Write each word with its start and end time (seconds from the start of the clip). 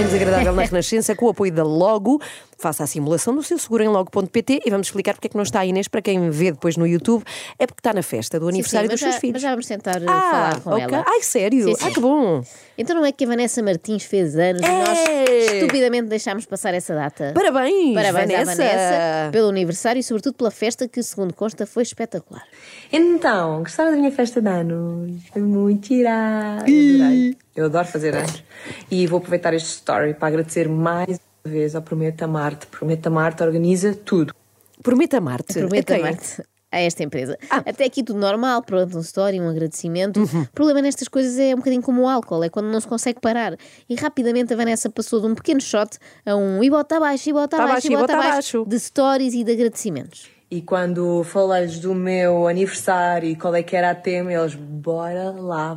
Extremamente 0.00 0.12
desagradável 0.12 0.54
na 0.54 0.62
Renascença, 0.62 1.14
com 1.14 1.26
o 1.26 1.28
apoio 1.28 1.52
da 1.52 1.62
Logo. 1.62 2.20
Faça 2.60 2.84
a 2.84 2.86
simulação 2.86 3.32
no 3.32 3.42
seu 3.42 3.58
seguro 3.58 3.82
em 3.82 3.88
logo.pt 3.88 4.60
e 4.66 4.70
vamos 4.70 4.88
explicar 4.88 5.14
porque 5.14 5.28
é 5.28 5.30
que 5.30 5.36
não 5.36 5.44
está 5.44 5.60
a 5.60 5.66
Inês. 5.66 5.88
Para 5.88 6.02
quem 6.02 6.28
vê 6.28 6.52
depois 6.52 6.76
no 6.76 6.86
YouTube, 6.86 7.24
é 7.58 7.66
porque 7.66 7.80
está 7.80 7.94
na 7.94 8.02
festa 8.02 8.38
do 8.38 8.46
aniversário 8.48 8.86
sim, 8.86 8.92
dos 8.92 9.00
seus 9.00 9.14
já, 9.14 9.20
filhos. 9.20 9.32
Mas 9.32 9.42
já 9.42 9.50
vamos 9.50 9.66
tentar 9.66 10.02
uh, 10.02 10.06
ah, 10.06 10.30
falar 10.30 10.60
com 10.60 10.70
ok. 10.72 10.82
ela. 10.82 11.04
Ai, 11.08 11.22
sério? 11.22 11.64
Sim, 11.64 11.74
sim. 11.74 11.86
Ah, 11.86 11.90
que 11.90 12.00
bom. 12.00 12.44
Então 12.76 12.94
não 12.94 13.02
é 13.02 13.12
que 13.12 13.24
a 13.24 13.28
Vanessa 13.28 13.62
Martins 13.62 14.04
fez 14.04 14.36
anos 14.36 14.60
e 14.60 14.68
nós 14.68 14.98
É. 15.08 15.56
estupidamente 15.56 16.08
deixámos 16.08 16.44
passar 16.44 16.74
essa 16.74 16.94
data? 16.94 17.32
Parabéns, 17.34 17.94
Parabéns 17.94 18.28
Vanessa. 18.30 18.52
à 18.52 18.54
Vanessa 18.54 19.32
pelo 19.32 19.48
aniversário 19.48 20.00
e 20.00 20.02
sobretudo 20.02 20.34
pela 20.34 20.50
festa 20.50 20.86
que, 20.86 21.02
segundo 21.02 21.32
consta, 21.32 21.64
foi 21.64 21.82
espetacular. 21.82 22.44
Então, 22.92 23.60
gostaram 23.62 23.92
da 23.92 23.96
minha 23.96 24.12
festa 24.12 24.42
de 24.42 24.48
anos? 24.48 25.22
Foi 25.32 25.40
muito 25.40 25.90
irado. 25.94 26.64
Adorei. 26.64 27.38
Eu 27.56 27.64
adoro 27.64 27.86
fazer 27.86 28.14
anos. 28.14 28.44
E 28.90 29.06
vou 29.06 29.16
aproveitar 29.16 29.54
este 29.54 29.68
story 29.68 30.12
para 30.12 30.28
agradecer 30.28 30.68
mais 30.68 31.18
vez 31.44 31.74
ao 31.74 31.82
Prometa 31.82 32.26
Marte. 32.26 32.66
Prometa 32.66 33.10
Marte 33.10 33.42
organiza 33.42 33.94
tudo. 33.94 34.34
Prometa 34.82 35.18
amar-te. 35.18 35.52
Prometo 35.54 35.92
A 35.92 35.96
quem? 35.96 36.04
amar-te 36.04 36.42
a 36.72 36.80
esta 36.80 37.02
empresa. 37.02 37.36
Ah. 37.50 37.62
Até 37.66 37.84
aqui 37.84 38.02
tudo 38.02 38.18
normal, 38.18 38.62
pronto, 38.62 38.96
um 38.96 39.00
story, 39.00 39.40
um 39.40 39.48
agradecimento. 39.48 40.20
Uhum. 40.20 40.42
O 40.42 40.52
problema 40.52 40.80
nestas 40.80 41.08
coisas 41.08 41.38
é 41.38 41.52
um 41.52 41.58
bocadinho 41.58 41.82
como 41.82 42.02
o 42.02 42.08
álcool, 42.08 42.44
é 42.44 42.48
quando 42.48 42.66
não 42.66 42.80
se 42.80 42.86
consegue 42.86 43.20
parar. 43.20 43.56
E 43.88 43.94
rapidamente 43.96 44.52
a 44.52 44.56
Vanessa 44.56 44.88
passou 44.88 45.20
de 45.20 45.26
um 45.26 45.34
pequeno 45.34 45.60
shot 45.60 45.98
a 46.24 46.36
um 46.36 46.62
e 46.62 46.70
bota 46.70 46.96
abaixo, 46.96 47.28
e 47.28 47.32
bota 47.32 47.56
Tá 47.56 47.64
abaixo, 47.64 47.86
e 47.88 47.96
bota 47.96 48.12
abaixo, 48.14 48.58
abaixo. 48.58 48.64
de 48.66 48.78
stories 48.78 49.34
e 49.34 49.42
de 49.44 49.52
agradecimentos. 49.52 50.30
E 50.50 50.62
quando 50.62 51.22
falei-lhes 51.24 51.78
do 51.78 51.94
meu 51.94 52.46
aniversário 52.48 53.28
e 53.28 53.36
qual 53.36 53.54
é 53.54 53.62
que 53.62 53.76
era 53.76 53.90
a 53.90 53.94
tema, 53.94 54.32
eles, 54.32 54.54
bora 54.54 55.30
lá. 55.32 55.76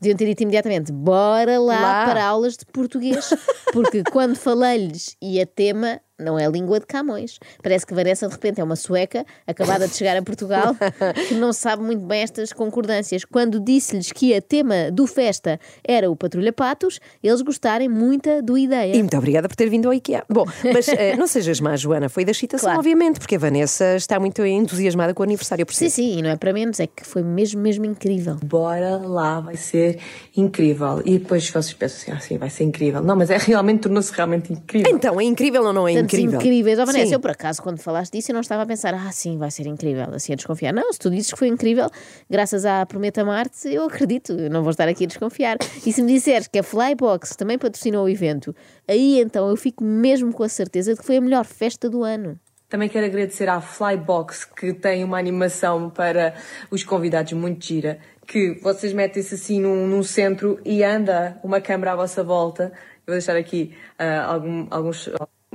Deviam 0.00 0.16
ter 0.16 0.26
dito 0.26 0.42
imediatamente: 0.42 0.92
bora 0.92 1.58
lá, 1.58 1.80
Lá. 1.80 2.04
para 2.06 2.24
aulas 2.24 2.56
de 2.56 2.66
português. 2.66 3.32
Porque 3.72 4.02
quando 4.10 4.36
falei-lhes 4.36 5.16
e 5.20 5.40
a 5.40 5.46
tema 5.46 6.00
não 6.18 6.38
é 6.38 6.46
língua 6.48 6.78
de 6.78 6.86
Camões. 6.86 7.38
Parece 7.62 7.86
que 7.86 7.94
Vanessa 7.94 8.26
de 8.28 8.32
repente 8.32 8.60
é 8.60 8.64
uma 8.64 8.76
sueca 8.76 9.24
acabada 9.46 9.88
de 9.88 9.94
chegar 9.96 10.16
a 10.16 10.22
Portugal 10.22 10.74
que 11.28 11.34
não 11.34 11.52
sabe 11.52 11.82
muito 11.82 12.04
bem 12.04 12.20
estas 12.22 12.52
concordâncias. 12.52 13.24
Quando 13.24 13.58
disse-lhes 13.58 14.12
que 14.12 14.34
a 14.34 14.40
tema 14.40 14.90
do 14.92 15.06
festa 15.06 15.58
era 15.82 16.10
o 16.10 16.14
Patrulha 16.16 16.52
Patos, 16.52 17.00
eles 17.22 17.42
gostarem 17.42 17.88
muito 17.88 18.42
do 18.42 18.56
ideia. 18.56 18.94
E 18.94 18.98
muito 18.98 19.16
obrigada 19.16 19.48
por 19.48 19.56
ter 19.56 19.68
vindo 19.68 19.86
ao 19.86 19.94
IKEA. 19.94 20.22
Bom, 20.28 20.44
mas 20.72 20.86
eh, 20.88 21.16
não 21.16 21.26
sejas 21.26 21.60
má, 21.60 21.74
Joana, 21.76 22.08
foi 22.08 22.24
da 22.24 22.30
excitação, 22.30 22.66
Claro. 22.66 22.78
obviamente, 22.78 23.18
porque 23.18 23.34
a 23.36 23.38
Vanessa 23.38 23.96
está 23.96 24.20
muito 24.20 24.44
entusiasmada 24.44 25.12
com 25.14 25.22
o 25.22 25.24
aniversário. 25.24 25.62
eu 25.62 25.66
Sim, 25.72 25.78
percebo. 25.86 25.90
sim, 26.08 26.18
e 26.18 26.22
não 26.22 26.30
é 26.30 26.36
para 26.36 26.52
menos, 26.52 26.78
é 26.78 26.86
que 26.86 27.04
foi 27.04 27.22
mesmo, 27.22 27.60
mesmo 27.60 27.84
incrível. 27.84 28.36
Bora 28.44 28.96
lá, 28.98 29.40
vai 29.40 29.56
ser 29.56 29.98
incrível. 30.36 31.02
E 31.04 31.18
depois 31.18 31.48
vocês 31.48 31.72
pensam 31.74 31.98
assim, 31.98 32.12
ah, 32.12 32.20
sim, 32.20 32.38
vai 32.38 32.50
ser 32.50 32.64
incrível. 32.64 33.02
Não, 33.02 33.16
mas 33.16 33.30
é 33.30 33.36
realmente, 33.38 33.80
tornou-se 33.80 34.12
realmente 34.12 34.52
incrível. 34.52 34.90
Então, 34.94 35.20
é 35.20 35.24
incrível 35.24 35.64
ou 35.64 35.72
não 35.72 35.88
é 35.88 35.92
Tantos 36.02 36.18
incrível? 36.18 36.40
incríveis. 36.40 36.78
Oh, 36.78 36.86
Vanessa, 36.86 37.06
Sim. 37.06 37.14
eu 37.14 37.20
por 37.20 37.30
acaso, 37.30 37.62
quando 37.62 37.78
falaste 37.80 38.12
disso, 38.12 38.30
eu 38.30 38.34
não 38.34 38.40
estava 38.40 38.62
a 38.62 38.66
pensar, 38.66 38.94
ah, 38.94 39.10
sim, 39.10 39.38
vai 39.38 39.50
ser 39.50 39.66
incrível, 39.66 40.06
assim 40.12 40.32
a 40.32 40.36
desconfiar. 40.36 40.72
Não, 40.72 40.92
se 40.92 40.98
tu 40.98 41.10
dizes 41.10 41.32
que 41.32 41.38
foi 41.38 41.48
incrível, 41.48 41.88
graças 42.30 42.64
à 42.64 42.84
Prometa 42.86 43.24
Marte, 43.24 43.68
eu 43.68 43.84
acredito, 43.84 44.32
eu 44.32 44.50
não 44.50 44.62
vou 44.62 44.70
estar 44.70 44.88
aqui 44.88 45.04
a 45.04 45.06
desconfiar. 45.06 45.56
E 45.86 45.92
se 45.92 46.02
me 46.02 46.12
disseres 46.12 46.46
que 46.48 46.58
a 46.58 46.62
Flybox 46.62 47.34
também 47.36 47.58
patrocinou 47.58 48.04
o 48.04 48.08
evento, 48.08 48.54
aí 48.86 49.20
então 49.20 49.48
eu 49.48 49.56
fico 49.56 49.82
mesmo 49.82 50.32
com 50.32 50.42
a 50.42 50.48
certeza 50.48 50.92
de 50.94 51.00
que 51.00 51.06
foi 51.06 51.16
a 51.16 51.20
melhor 51.20 51.44
festa 51.44 51.88
do 51.88 52.02
ano. 52.04 52.38
Também 52.68 52.88
quero 52.88 53.04
agradecer 53.04 53.50
à 53.50 53.60
Flybox, 53.60 54.46
que 54.46 54.72
tem 54.72 55.04
uma 55.04 55.18
animação 55.18 55.90
para 55.90 56.34
os 56.70 56.82
convidados 56.82 57.32
muito 57.34 57.62
gira, 57.66 57.98
que 58.26 58.58
vocês 58.62 58.94
metem-se 58.94 59.34
assim 59.34 59.60
num, 59.60 59.86
num 59.86 60.02
centro 60.02 60.58
e 60.64 60.82
anda 60.82 61.36
uma 61.44 61.60
câmera 61.60 61.92
à 61.92 61.96
vossa 61.96 62.24
volta. 62.24 62.72
Eu 63.06 63.08
vou 63.08 63.14
deixar 63.14 63.36
aqui 63.36 63.74
ah, 63.98 64.24
algum- 64.24 64.66
alguns, 64.70 65.10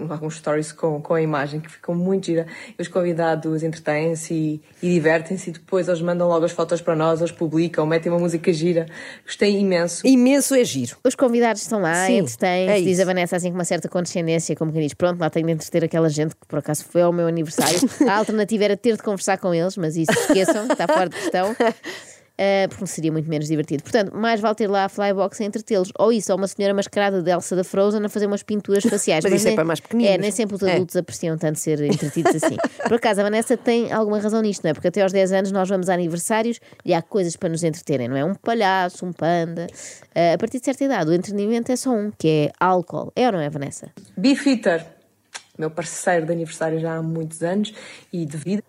alguns 0.10 0.38
stories 0.38 0.72
com, 0.72 1.02
com 1.02 1.14
a 1.14 1.22
imagem, 1.22 1.60
que 1.60 1.70
ficam 1.70 1.96
muito 1.96 2.28
gira. 2.28 2.46
Os 2.80 2.88
convidados 2.88 3.64
entretêm-se 3.64 4.34
e, 4.34 4.62
e 4.82 4.94
divertem-se 4.94 5.50
e 5.50 5.54
depois 5.54 5.88
eles 5.88 6.02
mandam 6.02 6.28
logo 6.28 6.46
as 6.46 6.52
fotos 6.52 6.82
para 6.82 6.96
nós, 6.96 7.20
eles 7.20 7.32
publicam, 7.32 7.86
metem 7.86 8.12
uma 8.12 8.20
música 8.20 8.52
gira. 8.54 8.86
Gostei 9.26 9.58
imenso. 9.58 10.06
Imenso 10.06 10.56
é 10.56 10.64
giro. 10.64 10.98
Os 11.04 11.16
convidados 11.16 11.62
estão 11.62 11.80
lá, 11.80 12.06
Sim, 12.06 12.20
entretêm-se, 12.20 12.72
é 12.72 12.82
diz 12.82 13.00
a 13.00 13.06
Vanessa 13.06 13.36
assim 13.36 13.50
com 13.50 13.56
uma 13.56 13.66
certa 13.66 13.90
condescendência, 13.90 14.56
como 14.56 14.72
quem 14.72 14.82
diz: 14.82 14.94
Pronto, 14.94 15.20
lá 15.20 15.30
tenho 15.30 15.48
de 15.48 15.54
entreter 15.54 15.84
aquela 15.84 16.10
gente 16.10 16.36
que 16.36 16.46
por 16.48 16.60
acaso 16.60 16.86
foi 16.86 17.02
ao 17.02 17.12
meu 17.12 17.28
aniversário. 17.28 17.80
a 18.08 18.18
alternativa 18.18 18.64
era 18.66 18.78
ter 18.78 18.96
de 18.96 19.04
conversar 19.04 19.38
com 19.38 19.54
eles, 19.54 19.78
mas 19.78 19.96
isso 19.96 20.12
esqueçam, 20.12 20.68
está 20.68 20.88
fora 20.88 21.10
de 21.10 21.16
questão. 21.16 21.56
Uh, 22.40 22.70
porque 22.70 22.86
seria 22.86 23.12
muito 23.12 23.28
menos 23.28 23.48
divertido. 23.48 23.82
Portanto, 23.82 24.16
mais 24.16 24.40
vale 24.40 24.54
ter 24.54 24.68
lá 24.68 24.86
a 24.86 24.90
Flybox 24.90 25.42
a 25.42 25.44
entretê-los. 25.46 25.92
Ou 25.98 26.14
isso, 26.14 26.32
ou 26.32 26.38
uma 26.38 26.48
senhora 26.48 26.72
mascarada 26.72 27.20
de 27.24 27.32
Elsa 27.32 27.56
da 27.56 27.64
Frozen 27.64 28.06
a 28.06 28.10
fazer 28.10 28.28
umas 28.28 28.44
pinturas 28.44 28.84
faciais. 28.86 29.24
Mas 29.24 29.34
isso 29.34 29.46
é 29.48 29.50
nem- 29.50 29.56
para 29.56 29.66
mais 29.66 29.80
pequeninos. 29.80 30.14
É, 30.14 30.18
nem 30.20 30.30
sempre 30.30 30.56
os 30.56 30.62
É. 30.62 30.74
adultos 30.74 30.96
apreciam 30.96 31.36
tanto 31.36 31.58
ser 31.58 31.82
entretidos 31.82 32.36
assim. 32.36 32.56
Por 32.84 32.94
acaso, 32.94 33.22
a 33.22 33.24
Vanessa 33.24 33.58
tem 33.58 33.92
alguma 33.92 34.20
razão 34.20 34.40
nisto, 34.42 34.64
não 34.64 34.70
é? 34.70 34.74
Porque 34.76 34.88
até 34.88 35.02
aos 35.02 35.12
10 35.12 35.32
anos 35.32 35.52
nós 35.52 35.68
vamos 35.68 35.90
a 35.90 35.96
aniversários 35.96 36.60
e 36.86 36.94
há 36.94 37.02
coisas 37.02 37.36
para 37.36 37.50
nos 37.50 37.64
entreterem, 37.64 38.08
não 38.08 38.16
é? 38.16 38.24
Um 38.24 38.36
palhaço, 38.36 39.04
um 39.04 39.12
panda. 39.12 39.66
Uh, 40.16 40.36
a 40.36 40.38
partir 40.38 40.60
de 40.60 40.66
certa 40.66 40.84
idade, 40.84 41.10
o 41.10 41.14
entretenimento 41.14 41.72
é 41.72 41.76
só 41.76 41.90
um, 41.90 42.12
que 42.16 42.28
é 42.28 42.52
álcool. 42.60 43.12
É 43.16 43.26
ou 43.26 43.32
não 43.32 43.40
é, 43.40 43.50
Vanessa? 43.50 43.90
Beefeater, 44.16 44.86
meu 45.58 45.72
parceiro 45.72 46.28
de 46.28 46.34
aniversário 46.34 46.80
já 46.80 46.98
há 46.98 47.02
muitos 47.02 47.42
anos 47.42 47.74
e 48.14 48.26
de 48.28 48.38
vida. 48.38 48.64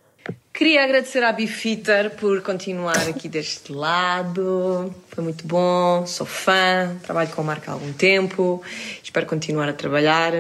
Queria 0.53 0.83
agradecer 0.83 1.23
à 1.23 1.31
Beefeater 1.33 2.11
por 2.17 2.43
continuar 2.43 2.97
aqui 3.09 3.29
deste 3.29 3.73
lado. 3.73 4.93
Foi 5.09 5.23
muito 5.23 5.47
bom, 5.47 6.05
sou 6.05 6.27
fã, 6.27 6.97
trabalho 7.03 7.29
com 7.31 7.41
a 7.41 7.45
marca 7.45 7.71
há 7.71 7.75
algum 7.75 7.93
tempo, 7.93 8.61
espero 9.03 9.27
continuar 9.27 9.69
a 9.69 9.73
trabalhar. 9.73 10.33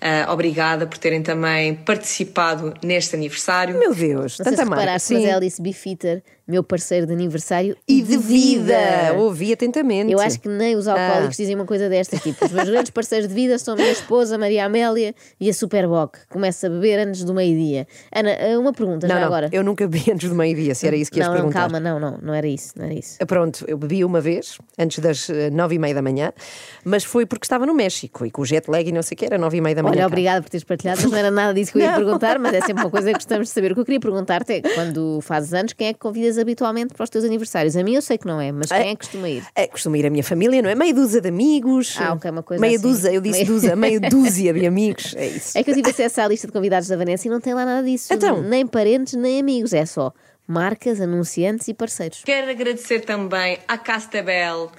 Ah, 0.00 0.32
obrigada 0.32 0.86
por 0.86 0.98
terem 0.98 1.22
também 1.22 1.74
participado 1.74 2.74
neste 2.82 3.14
aniversário. 3.16 3.78
Meu 3.78 3.94
Deus, 3.94 4.38
Não 4.38 4.44
tanta 4.44 4.56
se 4.56 4.64
marca. 4.64 4.80
reparaste, 4.82 5.12
mas 5.14 5.22
sim. 5.22 5.28
ela 5.28 5.40
disse 5.40 5.62
Beefeater, 5.62 6.22
meu 6.46 6.62
parceiro 6.64 7.06
de 7.06 7.12
aniversário 7.12 7.76
E 7.86 8.02
de 8.02 8.16
vida. 8.16 9.14
Ouvi 9.16 9.52
atentamente. 9.52 10.10
Eu 10.12 10.18
acho 10.20 10.40
que 10.40 10.48
nem 10.48 10.74
os 10.76 10.88
alcoólicos 10.88 11.36
Ah. 11.36 11.42
dizem 11.42 11.54
uma 11.54 11.66
coisa 11.66 11.88
desta, 11.88 12.16
tipo, 12.18 12.44
os 12.44 12.50
meus 12.52 12.68
grandes 12.68 12.90
parceiros 12.90 13.28
de 13.28 13.34
vida 13.34 13.58
são 13.58 13.74
a 13.74 13.76
minha 13.76 13.92
esposa, 13.92 14.36
Maria 14.38 14.64
Amélia 14.64 15.14
e 15.40 15.48
a 15.48 15.54
Superboc. 15.54 16.16
Começa 16.28 16.66
a 16.66 16.70
beber 16.70 16.98
antes 17.00 17.22
do 17.22 17.32
meio-dia. 17.34 17.86
Ana, 18.12 18.30
uma 18.58 18.72
pergunta 18.72 19.06
Não, 19.06 19.14
já 19.14 19.20
não, 19.20 19.26
agora. 19.26 19.50
Eu 19.56 19.64
nunca 19.64 19.86
bebi 19.86 20.04
antes 20.12 20.28
do 20.28 20.34
meio-dia, 20.34 20.74
se 20.74 20.86
era 20.86 20.96
isso 20.96 21.10
que 21.10 21.18
ias 21.18 21.26
não, 21.26 21.34
não, 21.34 21.40
perguntar. 21.42 21.60
calma, 21.60 21.80
não, 21.80 21.98
não, 21.98 22.18
não 22.22 22.34
era 22.34 22.46
isso, 22.46 22.72
não 22.76 22.84
era 22.84 22.94
isso. 22.94 23.16
Ah, 23.20 23.26
Pronto, 23.26 23.64
eu 23.68 23.76
bebi 23.76 24.04
uma 24.04 24.20
vez, 24.20 24.58
antes 24.78 24.98
das 24.98 25.28
eh, 25.30 25.50
nove 25.50 25.74
e 25.76 25.78
meia 25.78 25.94
da 25.94 26.02
manhã, 26.02 26.32
mas 26.84 27.04
foi 27.04 27.26
porque 27.26 27.44
estava 27.44 27.66
no 27.66 27.74
México 27.74 28.24
e 28.26 28.30
com 28.30 28.42
o 28.42 28.44
jet 28.44 28.70
lag 28.70 28.88
e 28.88 28.92
não 28.92 29.02
sei 29.02 29.14
o 29.14 29.18
que, 29.18 29.24
era 29.26 29.38
nove 29.38 29.56
e 29.58 29.60
meia 29.60 29.74
da 29.74 29.82
manhã. 29.82 29.92
Olha, 29.92 30.00
cá. 30.02 30.06
obrigada 30.06 30.42
por 30.42 30.48
teres 30.50 30.64
partilhado, 30.64 31.00
mas 31.02 31.10
não 31.10 31.18
era 31.18 31.30
nada 31.30 31.54
disso 31.54 31.72
que 31.72 31.78
eu 31.78 31.82
ia 31.82 31.92
perguntar, 31.96 32.38
mas 32.38 32.54
é 32.54 32.60
sempre 32.60 32.82
uma 32.84 32.90
coisa 32.90 33.08
que 33.08 33.14
gostamos 33.14 33.48
de 33.48 33.54
saber. 33.54 33.72
O 33.72 33.74
que 33.74 33.80
eu 33.80 33.84
queria 33.84 34.00
perguntar-te 34.00 34.52
é, 34.54 34.60
quando 34.74 35.20
fazes 35.22 35.52
anos, 35.52 35.72
quem 35.72 35.88
é 35.88 35.92
que 35.92 35.98
convidas 35.98 36.38
habitualmente 36.38 36.94
para 36.94 37.04
os 37.04 37.10
teus 37.10 37.24
aniversários? 37.24 37.76
A 37.76 37.82
mim 37.82 37.94
eu 37.94 38.02
sei 38.02 38.18
que 38.18 38.26
não 38.26 38.40
é, 38.40 38.52
mas 38.52 38.68
quem 38.70 38.90
é 38.90 38.94
que 38.94 38.96
costuma 38.96 39.28
ir? 39.28 39.42
É, 39.54 39.66
costuma 39.66 39.98
ir 39.98 40.06
a 40.06 40.10
minha 40.10 40.24
família, 40.24 40.62
não 40.62 40.68
é? 40.70 40.74
Meia 40.74 40.94
dúzia 40.94 41.20
de 41.20 41.28
amigos. 41.28 41.96
Ah, 42.00 42.12
ok, 42.14 42.30
uma 42.30 42.42
coisa 42.42 42.60
Meia 42.60 42.76
assim. 42.76 42.82
dúzia, 42.88 43.12
eu 43.12 43.20
disse 43.20 43.38
Meia- 43.38 43.46
dúzia, 43.46 43.76
meia 43.76 44.00
dúzia 44.00 44.52
de 44.52 44.66
amigos. 44.66 45.14
É 45.16 45.26
isso. 45.26 45.56
É 45.58 45.62
que 45.62 45.70
eu 45.70 45.74
tive 45.74 45.90
acesso 45.90 46.20
à 46.20 46.28
lista 46.28 46.46
de 46.46 46.52
convidados 46.52 46.88
da 46.88 46.96
Vanessa 46.96 47.26
e 47.26 47.30
não 47.30 47.40
tem 47.40 47.54
lá 47.54 47.64
nada 47.64 47.86
disso. 47.86 48.12
Então? 48.12 48.42
Nem 48.42 48.66
parentes, 48.66 49.14
nem 49.14 49.35
amigos, 49.40 49.72
é 49.72 49.86
só 49.86 50.12
marcas, 50.46 51.00
anunciantes 51.00 51.66
e 51.68 51.74
parceiros. 51.74 52.22
Quero 52.24 52.50
agradecer 52.50 53.00
também 53.00 53.58
à 53.66 53.76
Castabel. 53.76 54.70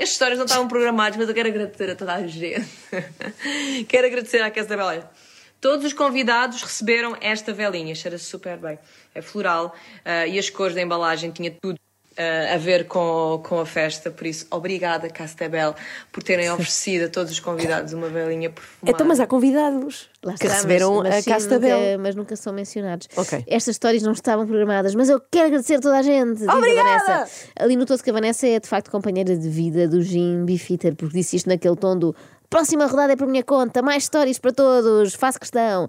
As 0.00 0.10
histórias 0.10 0.38
não 0.38 0.46
estavam 0.46 0.68
programadas, 0.68 1.16
mas 1.16 1.28
eu 1.28 1.34
quero 1.34 1.48
agradecer 1.48 1.90
a 1.90 1.96
toda 1.96 2.14
a 2.14 2.26
gente. 2.26 2.68
quero 3.88 4.06
agradecer 4.06 4.40
à 4.40 4.50
Castabel. 4.50 4.86
Olha, 4.86 5.10
todos 5.60 5.84
os 5.84 5.92
convidados 5.92 6.62
receberam 6.62 7.16
esta 7.20 7.52
velinha, 7.52 7.94
cheira-se 7.94 8.24
super 8.24 8.56
bem. 8.58 8.78
É 9.14 9.20
floral 9.20 9.74
ah, 10.04 10.26
e 10.26 10.38
as 10.38 10.48
cores 10.48 10.74
da 10.74 10.82
embalagem 10.82 11.32
tinha 11.32 11.50
tudo 11.50 11.78
eh, 12.18 12.52
a 12.52 12.58
ver 12.58 12.86
com, 12.88 13.40
com 13.48 13.60
a 13.60 13.64
festa. 13.64 14.10
Por 14.10 14.26
isso, 14.26 14.46
obrigada, 14.50 15.08
Castabel, 15.08 15.74
por 16.12 16.22
terem 16.22 16.50
oferecido 16.50 17.04
a 17.04 17.08
todos 17.08 17.32
os 17.32 17.38
convidados 17.40 17.92
uma 17.92 18.08
velinha 18.08 18.50
perfumada. 18.50 18.90
Então, 18.90 19.06
mas 19.06 19.20
há 19.20 19.26
convidados 19.26 20.10
Lá 20.22 20.34
que 20.34 20.42
está, 20.44 20.56
receberam 20.56 20.96
mas, 20.96 21.08
mas 21.14 21.26
a 21.26 21.30
Castabel. 21.30 21.78
nunca- 21.80 21.98
mas 22.02 22.14
nunca 22.16 22.36
são 22.36 22.52
mencionados. 22.52 23.08
Ok. 23.16 23.44
Estas 23.46 23.76
histórias 23.76 24.02
não 24.02 24.12
estavam 24.12 24.46
programadas, 24.46 24.94
mas 24.94 25.08
eu 25.08 25.20
quero 25.30 25.46
agradecer 25.46 25.76
a 25.76 25.80
toda 25.80 25.96
a 25.96 26.02
gente. 26.02 26.38
diz 26.40 26.48
a 26.48 26.54
Obrigada! 26.56 26.88
Vanessa. 27.06 27.30
Ali 27.58 27.76
notou-se 27.76 28.02
que 28.02 28.10
a 28.10 28.12
Vanessa 28.12 28.46
é 28.46 28.58
de 28.58 28.68
facto 28.68 28.90
companheira 28.90 29.36
de 29.36 29.48
vida 29.48 29.86
do 29.86 30.02
Jim 30.02 30.44
Bifitter, 30.44 30.96
porque 30.96 31.16
disse 31.16 31.36
isto 31.36 31.48
naquele 31.48 31.76
tom 31.76 31.96
do 31.96 32.16
próxima 32.50 32.86
rodada 32.86 33.12
é 33.12 33.16
por 33.16 33.28
minha 33.28 33.44
conta, 33.44 33.80
mais 33.82 34.02
histórias 34.04 34.38
para 34.38 34.52
todos, 34.52 35.14
faço 35.14 35.38
questão. 35.38 35.86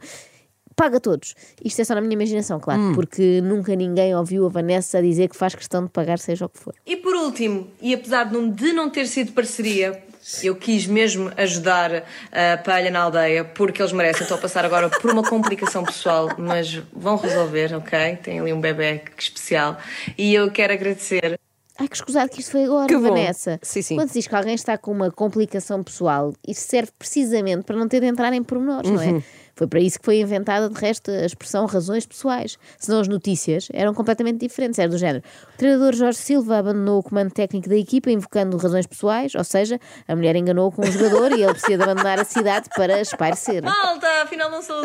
Paga 0.79 0.97
todos. 1.01 1.35
Isto 1.61 1.81
é 1.81 1.83
só 1.83 1.93
na 1.93 1.99
minha 1.99 2.13
imaginação, 2.13 2.57
claro, 2.57 2.79
Hum. 2.79 2.93
porque 2.95 3.41
nunca 3.41 3.75
ninguém 3.75 4.15
ouviu 4.15 4.45
a 4.45 4.49
Vanessa 4.49 5.01
dizer 5.01 5.27
que 5.27 5.35
faz 5.35 5.53
questão 5.53 5.83
de 5.83 5.89
pagar, 5.89 6.17
seja 6.19 6.45
o 6.45 6.49
que 6.49 6.57
for. 6.57 6.73
E 6.85 6.95
por 6.95 7.13
último, 7.15 7.67
e 7.81 7.93
apesar 7.93 8.23
de 8.23 8.33
não, 8.33 8.49
de 8.49 8.71
não 8.71 8.89
ter 8.89 9.05
sido 9.05 9.33
parceria, 9.33 10.01
eu 10.41 10.55
quis 10.55 10.87
mesmo 10.87 11.31
ajudar 11.35 12.05
a 12.31 12.57
Palha 12.63 12.89
na 12.89 13.01
aldeia, 13.01 13.43
porque 13.43 13.81
eles 13.81 13.91
merecem. 13.91 14.21
Estou 14.21 14.37
a 14.37 14.39
passar 14.39 14.63
agora 14.63 14.89
por 14.89 15.11
uma 15.11 15.23
complicação 15.23 15.83
pessoal, 15.83 16.29
mas 16.37 16.75
vão 16.93 17.17
resolver, 17.17 17.75
ok? 17.75 18.15
Tem 18.23 18.39
ali 18.39 18.53
um 18.53 18.61
bebê 18.61 19.01
especial. 19.17 19.77
E 20.17 20.33
eu 20.33 20.49
quero 20.49 20.71
agradecer 20.71 21.37
Ai, 21.79 21.87
que 21.87 21.95
escusado 21.95 22.29
que 22.29 22.41
isto 22.41 22.51
foi 22.51 22.65
agora, 22.65 22.87
Que 22.87 22.95
bom. 22.97 23.03
Vanessa. 23.09 23.59
Sim, 23.63 23.81
sim. 23.81 23.95
Quando 23.95 24.09
se 24.09 24.15
diz 24.15 24.27
que 24.27 24.35
alguém 24.35 24.53
está 24.55 24.77
com 24.77 24.91
uma 24.91 25.09
complicação 25.11 25.81
pessoal, 25.83 26.33
isso 26.47 26.67
serve 26.67 26.91
precisamente 26.99 27.63
para 27.63 27.77
não 27.77 27.87
ter 27.87 28.01
de 28.01 28.07
entrar 28.07 28.33
em 28.33 28.43
pormenores, 28.43 28.89
não 28.89 28.97
Uhum. 29.01 29.17
é? 29.19 29.23
Foi 29.55 29.67
para 29.67 29.81
isso 29.81 29.99
que 29.99 30.05
foi 30.05 30.19
inventada, 30.21 30.69
de 30.69 30.79
resto, 30.79 31.11
a 31.11 31.25
expressão 31.25 31.65
razões 31.65 32.05
pessoais. 32.05 32.57
Senão 32.77 33.01
as 33.01 33.09
notícias 33.09 33.67
eram 33.73 33.93
completamente 33.93 34.39
diferentes. 34.39 34.79
Era 34.79 34.87
do 34.89 34.97
género. 34.97 35.21
O 35.53 35.57
treinador 35.57 35.93
Jorge 35.93 36.17
Silva 36.17 36.59
abandonou 36.59 36.99
o 36.99 37.03
comando 37.03 37.29
técnico 37.31 37.67
da 37.67 37.75
equipa 37.75 38.09
invocando 38.09 38.55
razões 38.55 38.87
pessoais, 38.87 39.35
ou 39.35 39.43
seja, 39.43 39.77
a 40.07 40.15
mulher 40.15 40.37
enganou 40.37 40.71
com 40.71 40.81
o 40.81 40.85
jogador 40.89 41.33
e 41.33 41.43
ele 41.43 41.51
precisa 41.51 41.75
de 41.77 41.83
abandonar 41.83 42.19
a 42.21 42.23
cidade 42.23 42.69
para 42.73 43.01
espairecer. 43.01 43.61
Malta, 43.61 44.07
afinal 44.23 44.49
não 44.49 44.61
sou. 44.61 44.81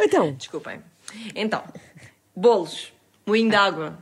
Então, 0.00 0.32
Desculpem. 0.34 0.80
Então, 1.34 1.62
bolos, 2.36 2.92
moinho 3.26 3.50
de 3.50 3.56
água. 3.56 3.98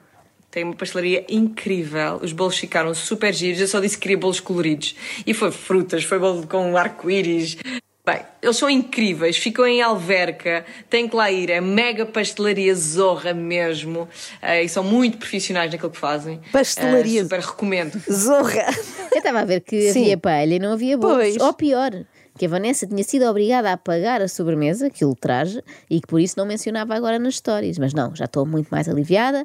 Tem 0.51 0.65
uma 0.65 0.75
pastelaria 0.75 1.25
incrível. 1.29 2.21
Os 2.23 2.33
bolos 2.33 2.57
ficaram 2.57 2.95
super 2.95 3.35
giros. 3.35 3.61
Eu 3.61 3.69
só 3.69 3.81
disse 3.81 3.97
que 3.97 4.03
queria 4.03 4.19
bolos 4.19 4.41
coloridos. 4.41 4.97
E 5.27 5.35
foi 5.35 5.51
frutas, 5.51 6.05
foi 6.05 6.19
bolo 6.19 6.47
com 6.47 6.77
arco-íris. 6.77 7.57
Bem, 8.05 8.23
eles 8.41 8.57
são 8.57 8.71
incríveis. 8.71 9.37
Ficam 9.37 9.67
em 9.67 9.83
Alverca. 9.83 10.65
Tem 10.89 11.07
que 11.07 11.15
lá 11.15 11.31
ir. 11.31 11.51
É 11.51 11.61
mega 11.61 12.07
pastelaria 12.07 12.75
zorra 12.75 13.35
mesmo. 13.35 14.09
Eh, 14.41 14.63
e 14.65 14.69
são 14.71 14.83
muito 14.83 15.19
profissionais 15.19 15.71
naquilo 15.71 15.91
que 15.91 15.99
fazem. 15.99 16.41
Pastelaria. 16.51 17.21
Eh, 17.21 17.25
super 17.25 17.41
recomendo. 17.41 18.01
zorra. 18.11 18.65
Eu 19.13 19.19
estava 19.19 19.41
a 19.41 19.45
ver 19.45 19.61
que 19.61 19.93
Sim. 19.93 20.05
havia 20.05 20.17
palha 20.17 20.55
e 20.55 20.59
não 20.59 20.73
havia 20.73 20.97
bolos. 20.97 21.17
Pois. 21.17 21.37
Ou 21.37 21.53
pior, 21.53 21.91
que 22.39 22.47
a 22.47 22.49
Vanessa 22.49 22.87
tinha 22.87 23.05
sido 23.05 23.27
obrigada 23.27 23.71
a 23.75 23.77
pagar 23.77 24.23
a 24.23 24.29
sobremesa, 24.29 24.89
que 24.89 25.05
o 25.05 25.15
traje, 25.15 25.63
e 25.91 26.01
que 26.01 26.07
por 26.07 26.19
isso 26.19 26.37
não 26.39 26.47
mencionava 26.47 26.95
agora 26.95 27.19
nas 27.19 27.35
histórias. 27.35 27.77
Mas 27.77 27.93
não, 27.93 28.17
já 28.17 28.25
estou 28.25 28.47
muito 28.47 28.69
mais 28.69 28.89
aliviada. 28.89 29.45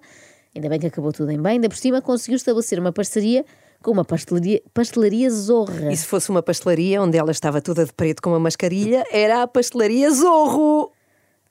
Ainda 0.56 0.70
bem 0.70 0.80
que 0.80 0.88
acabou 0.88 1.12
tudo 1.12 1.32
em 1.32 1.42
bem. 1.42 1.54
Ainda 1.54 1.70
por 1.70 1.78
cima 1.78 2.02
conseguiu 2.02 2.36
estabelecer 2.36 2.80
uma 2.80 2.92
parceria 2.92 3.44
com 3.82 3.92
uma 3.92 4.06
pastelaria, 4.06 4.62
pastelaria 4.74 5.30
Zorra. 5.30 5.92
E 5.92 5.98
se 5.98 6.06
fosse 6.06 6.30
uma 6.30 6.42
pastelaria 6.42 7.02
onde 7.02 7.18
ela 7.18 7.32
estava 7.32 7.62
toda 7.62 7.86
de 7.86 7.92
preto 7.92 8.22
com 8.22 8.30
uma 8.30 8.40
mascarilha, 8.40 9.04
era 9.12 9.44
a 9.44 9.48
pastelaria 9.48 10.10
Zorro. 10.12 10.92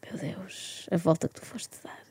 Meu 0.09 0.19
Deus, 0.19 0.87
a 0.91 0.97
volta 0.97 1.29
que 1.29 1.35
tu 1.35 1.45
foste 1.45 1.77
dar. 1.85 2.03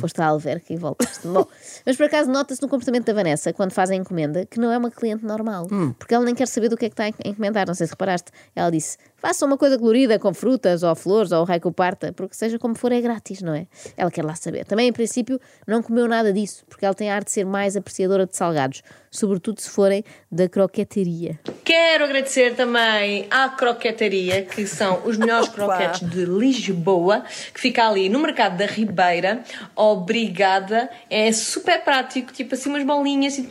Foste 0.00 0.20
à 0.20 0.26
Alverca 0.26 0.72
e 0.72 0.76
voltaste. 0.76 1.28
Bom, 1.28 1.46
mas 1.86 1.96
por 1.96 2.06
acaso 2.06 2.28
nota-se 2.28 2.60
no 2.60 2.68
comportamento 2.68 3.06
da 3.06 3.12
Vanessa, 3.12 3.52
quando 3.52 3.70
faz 3.70 3.90
a 3.90 3.94
encomenda, 3.94 4.44
que 4.44 4.58
não 4.58 4.72
é 4.72 4.76
uma 4.76 4.90
cliente 4.90 5.24
normal. 5.24 5.68
Porque 5.96 6.12
ela 6.12 6.24
nem 6.24 6.34
quer 6.34 6.48
saber 6.48 6.68
do 6.68 6.76
que 6.76 6.86
é 6.86 6.88
que 6.88 6.94
está 6.94 7.04
a 7.04 7.28
encomendar. 7.28 7.64
Não 7.64 7.74
sei 7.74 7.86
se 7.86 7.92
reparaste. 7.92 8.32
Ela 8.56 8.70
disse: 8.70 8.98
faça 9.18 9.44
uma 9.44 9.58
coisa 9.58 9.78
colorida 9.78 10.18
com 10.18 10.32
frutas 10.32 10.82
ou 10.82 10.94
flores 10.94 11.32
ou 11.32 11.44
raio 11.44 11.60
que 11.60 11.68
o 11.68 11.72
parta, 11.72 12.12
porque 12.12 12.34
seja 12.34 12.58
como 12.58 12.74
for, 12.74 12.92
é 12.92 13.00
grátis, 13.00 13.42
não 13.42 13.54
é? 13.54 13.66
Ela 13.96 14.10
quer 14.10 14.24
lá 14.24 14.34
saber. 14.34 14.64
Também, 14.64 14.88
em 14.88 14.92
princípio, 14.92 15.40
não 15.66 15.82
comeu 15.82 16.08
nada 16.08 16.32
disso, 16.32 16.64
porque 16.68 16.84
ela 16.84 16.94
tem 16.94 17.10
a 17.10 17.14
arte 17.14 17.26
de 17.26 17.32
ser 17.32 17.44
mais 17.44 17.76
apreciadora 17.76 18.26
de 18.26 18.36
salgados, 18.36 18.82
sobretudo 19.10 19.60
se 19.60 19.68
forem 19.68 20.04
da 20.30 20.48
croqueteria. 20.48 21.38
Quero 21.64 22.04
agradecer 22.04 22.54
também 22.54 23.26
à 23.30 23.48
Croquetaria, 23.48 24.42
que 24.42 24.66
são 24.66 25.02
os 25.04 25.16
melhores 25.16 25.48
croquetes 25.52 26.08
de 26.08 26.24
Lisboa, 26.24 27.24
que 27.52 27.60
fica 27.60 27.86
ali 27.88 28.08
no 28.08 28.20
Mercado 28.20 28.56
da 28.56 28.66
Ribeira. 28.66 29.42
Obrigada. 29.74 30.88
É 31.10 31.30
super 31.32 31.82
prático, 31.82 32.32
tipo 32.32 32.54
assim 32.54 32.70
umas 32.70 32.84
bolinhas 32.84 33.36
e 33.38 33.50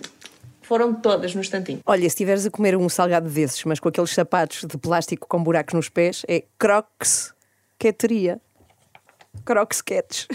foram 0.68 0.94
todas 0.94 1.34
no 1.34 1.40
instantinho. 1.42 1.80
Olha, 1.86 2.02
se 2.02 2.08
estiveres 2.08 2.46
a 2.46 2.52
comer 2.52 2.76
um 2.76 2.90
salgado 2.90 3.30
desses, 3.30 3.64
mas 3.64 3.80
com 3.80 3.88
aqueles 3.88 4.12
sapatos 4.12 4.66
de 4.66 4.78
plástico 4.78 5.26
com 5.28 5.42
buracos 5.42 5.74
nos 5.74 5.88
pés, 5.90 6.24
é 6.28 6.44
Crocs 6.60 7.34
Queteria. 7.80 8.42
Crocs 9.46 9.82
Cats. 9.82 10.28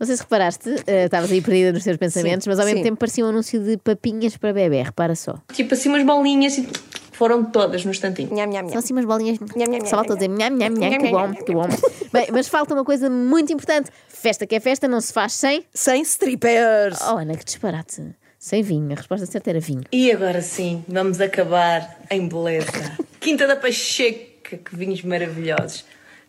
Não 0.00 0.06
sei 0.06 0.16
se 0.16 0.22
reparaste, 0.22 0.68
eh, 0.86 1.04
estavas 1.04 1.30
aí 1.30 1.40
perdida 1.40 1.72
nos 1.72 1.84
teus 1.84 1.96
pensamentos, 1.96 2.44
Sim, 2.44 2.50
mas 2.50 2.58
ao 2.58 2.64
mesmo 2.66 2.78
sim. 2.78 2.84
tempo 2.84 2.98
parecia 2.98 3.24
um 3.24 3.28
anúncio 3.28 3.62
de 3.62 3.76
papinhas 3.76 4.36
para 4.36 4.52
bebê, 4.52 4.82
repara 4.82 5.14
só. 5.14 5.38
Tipo 5.52 5.74
assim 5.74 5.88
umas 5.88 6.04
bolinhas 6.04 6.58
e 6.58 6.68
foram 7.12 7.44
todas 7.44 7.84
no 7.84 7.90
instantinho. 7.90 8.28
Nham, 8.34 8.46
nham, 8.46 8.62
São 8.62 8.68
nham. 8.70 8.78
assim 8.78 8.92
umas 8.92 9.04
bolinhas. 9.04 9.38
Nham, 9.38 9.68
nham, 9.68 9.80
Só 9.86 9.96
falta 9.96 10.14
nham, 10.14 10.16
dizer 10.16 10.28
nham, 10.28 10.50
nham, 10.50 10.90
nham, 10.90 10.98
que 10.98 11.10
bom, 11.10 11.44
que 11.44 11.52
bom. 11.54 11.68
Bem, 12.12 12.28
mas 12.32 12.48
falta 12.48 12.74
uma 12.74 12.84
coisa 12.84 13.08
muito 13.08 13.52
importante. 13.52 13.90
Festa 14.08 14.46
que 14.46 14.54
é 14.54 14.60
festa 14.60 14.88
não 14.88 15.00
se 15.00 15.12
faz 15.12 15.32
sem. 15.34 15.64
Sem 15.72 16.02
strippers. 16.02 16.98
Oh, 17.02 17.18
Ana, 17.18 17.36
que 17.36 17.44
disparate. 17.44 18.02
Sem 18.38 18.62
vinho. 18.62 18.92
A 18.92 18.94
resposta 18.96 19.26
certa 19.26 19.50
era 19.50 19.60
vinho. 19.60 19.82
E 19.92 20.10
agora 20.12 20.40
sim, 20.42 20.84
vamos 20.86 21.20
acabar 21.20 21.98
em 22.10 22.28
beleza. 22.28 22.70
Quinta 23.20 23.46
da 23.46 23.56
Pacheca, 23.56 24.56
que 24.58 24.76
vinhos 24.76 25.02
maravilhosos. 25.02 25.84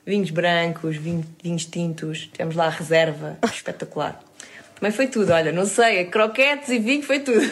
Vinhos 0.06 0.30
brancos, 0.30 0.96
vinho- 0.96 1.26
vinhos 1.44 1.66
tintos, 1.66 2.28
temos 2.36 2.56
lá 2.56 2.68
a 2.68 2.70
reserva, 2.70 3.38
espetacular. 3.54 4.24
Também 4.80 4.92
foi 4.92 5.08
tudo, 5.08 5.34
olha, 5.34 5.52
não 5.52 5.66
sei, 5.66 6.06
croquetes 6.06 6.70
e 6.70 6.80
vinho 6.80 7.04
foi 7.04 7.20
tudo. 7.20 7.52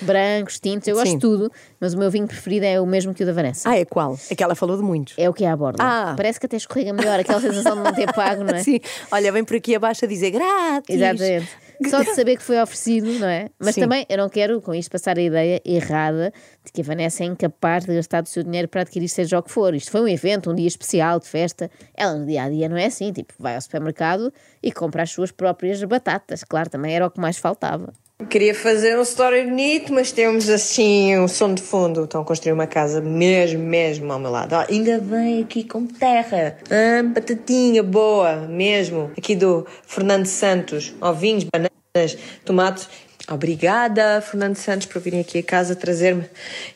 Brancos, 0.00 0.58
tintos, 0.60 0.88
eu 0.88 0.94
gosto 0.94 1.08
Sim. 1.08 1.14
de 1.16 1.20
tudo, 1.20 1.52
mas 1.80 1.94
o 1.94 1.98
meu 1.98 2.10
vinho 2.10 2.26
preferido 2.26 2.66
é 2.66 2.80
o 2.80 2.86
mesmo 2.86 3.14
que 3.14 3.22
o 3.22 3.26
da 3.26 3.32
Vanessa. 3.32 3.68
Ah, 3.68 3.78
é 3.78 3.84
qual? 3.84 4.18
É 4.28 4.34
que 4.34 4.42
ela 4.42 4.54
falou 4.54 4.76
de 4.76 4.82
muitos. 4.82 5.14
É 5.16 5.28
o 5.28 5.32
que 5.32 5.44
é 5.44 5.48
à 5.48 5.56
borda. 5.56 5.78
Ah. 5.80 6.14
Parece 6.16 6.40
que 6.40 6.46
até 6.46 6.56
escorrega 6.56 6.92
melhor, 6.92 7.18
aquela 7.18 7.40
sensação 7.40 7.76
de 7.76 7.82
não 7.82 7.92
ter 7.92 8.12
pago, 8.12 8.44
não 8.44 8.54
é? 8.54 8.62
Sim. 8.64 8.80
Olha, 9.10 9.32
vem 9.32 9.44
por 9.44 9.56
aqui 9.56 9.74
abaixo 9.74 10.04
a 10.04 10.08
dizer 10.08 10.30
grátis. 10.30 10.94
Exatamente. 10.94 11.48
Só 11.90 12.02
de 12.02 12.14
saber 12.14 12.36
que 12.36 12.42
foi 12.42 12.60
oferecido, 12.60 13.06
não 13.18 13.28
é? 13.28 13.48
Mas 13.58 13.74
Sim. 13.74 13.82
também 13.82 14.06
eu 14.08 14.16
não 14.16 14.28
quero 14.28 14.60
com 14.62 14.74
isto 14.74 14.90
passar 14.90 15.18
a 15.18 15.22
ideia 15.22 15.60
errada 15.64 16.32
de 16.64 16.72
que 16.72 16.80
a 16.80 16.84
Vanessa 16.84 17.22
é 17.22 17.26
incapaz 17.26 17.84
de 17.84 17.94
gastar 17.94 18.22
o 18.22 18.26
seu 18.26 18.42
dinheiro 18.42 18.66
para 18.68 18.80
adquirir 18.80 19.08
seja 19.08 19.38
o 19.38 19.42
que 19.42 19.50
for. 19.50 19.74
Isto 19.74 19.90
foi 19.90 20.00
um 20.00 20.08
evento, 20.08 20.50
um 20.50 20.54
dia 20.54 20.66
especial 20.66 21.20
de 21.20 21.26
festa. 21.26 21.70
Ela 21.94 22.14
no 22.14 22.26
dia 22.26 22.44
a 22.44 22.48
dia 22.48 22.68
não 22.68 22.76
é 22.76 22.86
assim, 22.86 23.12
tipo, 23.12 23.34
vai 23.38 23.54
ao 23.54 23.60
supermercado 23.60 24.32
e 24.62 24.72
compra 24.72 25.02
as 25.02 25.10
suas 25.10 25.30
próprias 25.30 25.82
batatas. 25.84 26.42
Claro, 26.44 26.70
também 26.70 26.94
era 26.94 27.06
o 27.06 27.10
que 27.10 27.20
mais 27.20 27.36
faltava. 27.36 27.92
Queria 28.30 28.54
fazer 28.54 28.98
um 28.98 29.02
story 29.02 29.44
bonito, 29.44 29.92
mas 29.92 30.10
temos 30.10 30.48
assim 30.48 31.18
um 31.18 31.28
som 31.28 31.52
de 31.52 31.62
fundo. 31.62 32.04
Estão 32.04 32.22
a 32.22 32.24
construir 32.24 32.52
uma 32.52 32.66
casa 32.66 32.98
mesmo, 33.00 33.62
mesmo 33.62 34.10
ao 34.10 34.18
meu 34.18 34.30
lado. 34.30 34.54
Ainda 34.54 34.98
bem 34.98 35.42
aqui 35.42 35.62
com 35.62 35.86
terra. 35.86 36.56
Ah, 36.70 37.02
batatinha 37.02 37.82
boa, 37.82 38.36
mesmo. 38.46 39.10
Aqui 39.18 39.36
do 39.36 39.66
Fernando 39.86 40.24
Santos. 40.24 40.94
Ovinhos, 40.98 41.44
bananas, 41.44 42.18
tomates. 42.42 42.88
Obrigada, 43.30 44.22
Fernando 44.22 44.56
Santos, 44.56 44.86
por 44.86 45.02
virem 45.02 45.20
aqui 45.20 45.38
a 45.40 45.42
casa 45.42 45.76
trazer-me 45.76 46.24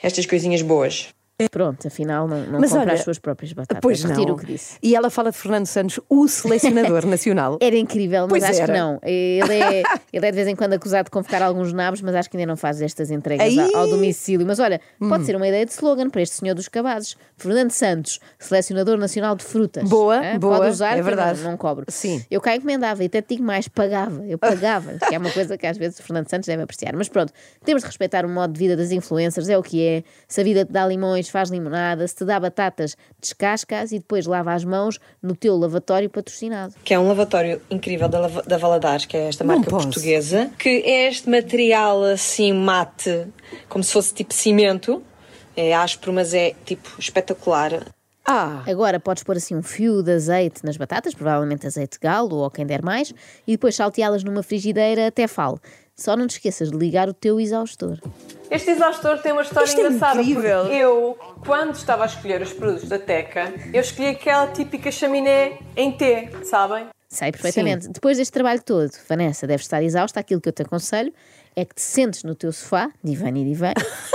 estas 0.02 0.26
coisinhas 0.26 0.61
boas. 0.61 1.09
Pronto, 1.49 1.87
afinal 1.87 2.26
não, 2.28 2.38
não 2.47 2.61
Mas 2.61 2.70
compra 2.70 2.87
olha, 2.87 2.94
as 2.94 3.02
suas 3.02 3.18
próprias 3.18 3.52
batatas. 3.52 3.80
Pois 3.82 4.02
Retiro 4.02 4.28
não. 4.28 4.35
o 4.35 4.38
que 4.38 4.47
disse. 4.47 4.76
E 4.82 4.94
ela 4.94 5.11
fala 5.11 5.30
de 5.30 5.37
Fernando 5.38 5.66
Santos, 5.66 6.00
o 6.09 6.26
selecionador 6.28 7.06
nacional. 7.09 7.59
Era 7.61 7.76
incrível, 7.76 8.23
mas 8.23 8.30
Pois 8.30 8.44
acho 8.44 8.62
era. 8.62 8.73
que 8.73 8.78
não. 8.78 8.99
Ele 9.02 9.52
é, 9.54 9.82
ele 10.12 10.26
é 10.26 10.30
de 10.30 10.37
vez 10.37 10.49
em 10.49 10.56
quando 10.56 10.73
acusado 10.75 11.04
de 11.04 11.11
convocar 11.11 11.42
alguns 11.42 11.73
nabos, 11.73 12.00
mas 12.02 12.14
acho 12.14 12.30
que 12.30 12.37
ainda 12.37 12.47
não 12.47 12.56
faz 12.56 12.80
estas 12.82 13.11
entregas 13.11 13.47
Aí! 13.47 13.75
ao, 13.75 13.88
domicílio. 13.88 14.47
Mas 14.47 14.59
olha, 14.59 14.80
Hum. 15.00 15.09
pode 15.09 15.25
ser 15.25 15.37
uma 15.37 15.47
ideia 15.49 15.64
de 15.64 15.73
slogan 15.73 16.11
para 16.11 16.23
este 16.23 16.37
senhor 16.37 16.54
dos 16.54 16.68
cabazes. 16.68 17.16
Fernando 17.37 17.70
Santos, 17.70 18.18
selecionador 18.38 18.97
nacional 18.99 19.35
de 19.37 19.44
frutas. 19.44 19.88
Boa, 19.88 20.20
boa, 20.38 20.59
Pode 20.59 20.70
usar, 20.70 20.97
é 20.99 21.02
verdade. 21.02 21.40
Não, 21.42 21.52
não 21.52 21.56
cobro. 21.56 21.85
Sim. 21.88 22.25
Eu 22.30 22.40
cá 22.40 22.54
encomendava 22.56 23.02
e 23.02 23.06
até 23.06 23.23
digo 23.26 23.42
mais, 23.42 23.68
pagava. 23.68 24.25
Eu 24.26 24.38
pagava, 24.38 24.94
que 25.09 25.14
é 25.14 25.18
uma 25.18 25.30
coisa 25.30 25.56
que 25.56 25.66
às 25.66 25.76
vezes 25.78 25.99
o 25.99 26.02
Fernando 26.02 26.28
Santos 26.28 26.47
deve 26.47 26.62
apreciar. 26.62 26.94
Mas 26.97 27.09
pronto, 27.09 27.32
temos 27.64 27.82
de 27.82 27.87
respeitar 27.87 28.25
o 28.25 28.28
modo 28.28 28.52
de 28.52 28.59
vida 28.59 28.76
das 28.76 28.90
influencers, 28.90 29.49
é 29.49 29.56
o 29.56 29.62
que 29.62 29.82
é. 29.87 30.02
Se 30.28 30.40
a 30.40 30.44
vida 30.44 30.64
te 30.64 30.73
dá 30.73 30.87
limões, 30.87 31.28
faz 31.30 31.50
limonada. 31.50 32.06
Se 32.06 32.14
te 32.16 32.25
dá 32.25 32.38
batatas, 32.38 32.96
descasca-as 33.20 33.92
e 33.92 33.99
depois 33.99 34.26
lava 34.26 34.52
as 34.52 34.64
mãos 34.64 34.99
no 35.22 35.34
teu 35.34 35.56
lavatório 35.56 36.10
patrocinado. 36.10 36.75
que 36.84 36.92
é 36.94 36.99
um 36.99 37.08
lavatório 37.08 37.60
incrível 37.70 38.08
da, 38.08 38.28
da 38.28 38.56
Valadares, 38.58 39.06
que 39.06 39.16
é 39.16 39.28
esta 39.28 39.44
marca 39.44 39.70
portuguesa, 39.70 40.50
que 40.58 40.82
é 40.84 41.08
este 41.08 41.28
material 41.30 42.02
assim 42.04 42.52
mate, 42.52 43.26
como 43.68 43.82
se 43.84 43.92
fosse 43.92 44.12
tipo 44.12 44.34
cimento. 44.34 45.02
É 45.56 45.75
áspero, 45.75 46.12
mas 46.12 46.32
é 46.32 46.54
tipo 46.64 46.88
espetacular. 46.99 47.87
Ah, 48.25 48.62
Agora 48.68 49.00
podes 49.00 49.22
pôr 49.25 49.37
assim 49.37 49.56
um 49.56 49.62
fio 49.62 50.02
de 50.02 50.12
azeite 50.12 50.64
nas 50.64 50.76
batatas, 50.76 51.14
provavelmente 51.14 51.66
azeite 51.66 51.99
de 51.99 52.06
galo 52.06 52.37
ou 52.37 52.50
quem 52.50 52.64
der 52.64 52.82
mais, 52.82 53.12
e 53.46 53.52
depois 53.52 53.75
salteá-las 53.75 54.22
numa 54.22 54.42
frigideira 54.42 55.08
até 55.08 55.26
fale. 55.26 55.58
Só 56.00 56.16
não 56.16 56.26
te 56.26 56.30
esqueças 56.30 56.71
de 56.71 56.78
ligar 56.78 57.11
o 57.11 57.12
teu 57.12 57.38
exaustor. 57.38 57.99
Este 58.50 58.71
exaustor 58.71 59.19
tem 59.19 59.33
uma 59.33 59.42
história 59.42 59.66
Isto 59.66 59.80
é 59.83 59.85
engraçada. 59.85 60.23
incrível. 60.23 60.61
porque 60.62 60.75
Eu, 60.75 61.19
quando 61.45 61.75
estava 61.75 62.04
a 62.04 62.07
escolher 62.07 62.40
os 62.40 62.54
produtos 62.54 62.88
da 62.88 62.99
Teca, 62.99 63.52
eu 63.71 63.83
escolhi 63.83 64.09
aquela 64.09 64.47
típica 64.47 64.90
chaminé 64.90 65.59
em 65.76 65.92
T, 65.92 66.30
sabem? 66.45 66.87
Sei 67.07 67.30
perfeitamente. 67.30 67.88
Depois 67.88 68.16
deste 68.16 68.33
trabalho 68.33 68.62
todo, 68.62 68.90
Vanessa, 69.07 69.47
deves 69.47 69.66
estar 69.66 69.83
exausta. 69.83 70.21
Aquilo 70.21 70.40
que 70.40 70.49
eu 70.49 70.52
te 70.54 70.62
aconselho 70.62 71.12
é 71.57 71.64
que 71.64 71.75
te 71.75 71.83
sentes 71.83 72.23
no 72.25 72.35
teu 72.35 72.52
sofá, 72.52 72.90
divã 73.02 73.28
e 73.28 73.45
divã, 73.45 73.73